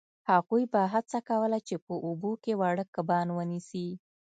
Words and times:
هغوی 0.29 0.63
به 0.71 0.81
هڅه 0.93 1.19
کوله 1.29 1.57
چې 1.67 1.75
په 1.85 1.93
اوبو 2.05 2.31
کې 2.43 2.53
واړه 2.59 2.85
کبان 2.95 3.27
ونیسي 3.37 3.87